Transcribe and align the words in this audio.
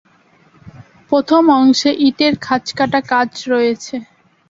প্রথম 1.11 1.43
অংশে 1.57 1.91
ইটের 2.07 2.33
খাঁজকাটা 2.41 2.99
কাজ 3.11 3.29
রয়েছে। 3.47 3.95